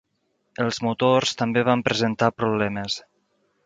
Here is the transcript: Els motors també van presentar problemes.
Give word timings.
Els 0.63 0.79
motors 0.85 1.37
també 1.43 1.65
van 1.69 1.87
presentar 1.91 2.35
problemes. 2.43 3.03